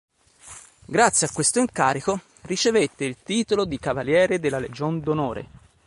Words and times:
Grazie 0.87 1.27
a 1.27 1.31
questo 1.31 1.59
incarico, 1.59 2.21
ricevette 2.45 3.05
il 3.05 3.17
titolo 3.21 3.65
di 3.65 3.77
cavaliere 3.77 4.39
della 4.39 4.57
Legion 4.57 4.99
d'onore. 4.99 5.47